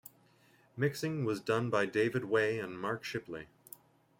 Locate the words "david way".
1.85-2.57